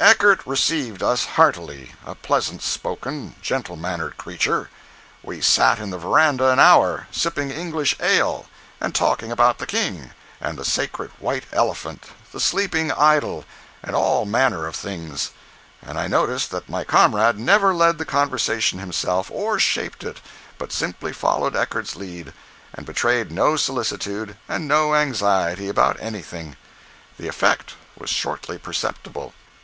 Eckert 0.00 0.44
received 0.44 1.00
us 1.00 1.24
heartily—a 1.38 2.16
pleasant 2.16 2.60
spoken, 2.60 3.36
gentle 3.40 3.76
mannered 3.76 4.16
creature. 4.16 4.68
We 5.22 5.40
sat 5.40 5.78
in 5.78 5.90
the 5.90 5.96
veranda 5.96 6.48
an 6.50 6.58
hour, 6.58 7.06
sipping 7.12 7.52
English 7.52 7.94
ale, 8.00 8.46
and 8.80 8.92
talking 8.92 9.30
about 9.30 9.58
the 9.58 9.64
king, 9.68 10.10
and 10.40 10.58
the 10.58 10.64
sacred 10.64 11.12
white 11.20 11.44
elephant, 11.52 12.06
the 12.32 12.40
Sleeping 12.40 12.90
Idol, 12.90 13.44
and 13.80 13.94
all 13.94 14.24
manner 14.24 14.66
of 14.66 14.74
things; 14.74 15.30
and 15.80 15.96
I 15.96 16.08
noticed 16.08 16.50
that 16.50 16.68
my 16.68 16.82
comrade 16.82 17.38
never 17.38 17.72
led 17.72 17.98
the 17.98 18.04
conversation 18.04 18.80
himself 18.80 19.30
or 19.30 19.60
shaped 19.60 20.02
it, 20.02 20.20
but 20.58 20.72
simply 20.72 21.12
followed 21.12 21.54
Eckert's 21.54 21.94
lead, 21.94 22.32
and 22.74 22.86
betrayed 22.86 23.30
no 23.30 23.54
solicitude 23.54 24.36
and 24.48 24.66
no 24.66 24.96
anxiety 24.96 25.68
about 25.68 25.96
anything. 26.00 26.56
The 27.20 27.28
effect 27.28 27.74
was 27.96 28.10
shortly 28.10 28.58
perceptible. 28.58 29.32